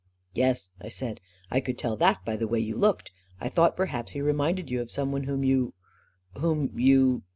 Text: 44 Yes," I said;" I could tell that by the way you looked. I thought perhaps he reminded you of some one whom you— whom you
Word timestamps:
44 0.31 0.31
Yes," 0.47 0.69
I 0.81 0.89
said;" 0.89 1.21
I 1.51 1.59
could 1.59 1.77
tell 1.77 1.95
that 1.97 2.25
by 2.25 2.35
the 2.35 2.47
way 2.47 2.57
you 2.59 2.75
looked. 2.75 3.11
I 3.39 3.49
thought 3.49 3.77
perhaps 3.77 4.13
he 4.13 4.21
reminded 4.21 4.71
you 4.71 4.81
of 4.81 4.89
some 4.89 5.11
one 5.11 5.25
whom 5.25 5.43
you— 5.43 5.75
whom 6.41 6.71
you 6.73 7.21